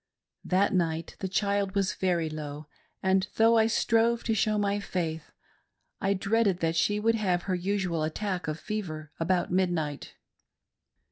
[0.43, 2.65] That night the child was very low,
[3.03, 5.31] and though I strove to show my faith,
[6.01, 10.15] I dreaded that she would have her usual at tack of fever about midnight.